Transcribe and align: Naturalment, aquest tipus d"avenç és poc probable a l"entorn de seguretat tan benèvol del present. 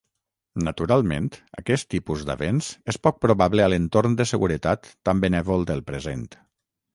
Naturalment, 0.67 1.27
aquest 1.61 1.85
tipus 1.93 2.23
d"avenç 2.29 2.69
és 2.95 2.99
poc 3.09 3.19
probable 3.27 3.67
a 3.67 3.71
l"entorn 3.73 4.17
de 4.23 4.27
seguretat 4.33 4.91
tan 5.11 5.23
benèvol 5.27 5.69
del 5.73 5.85
present. 5.93 6.27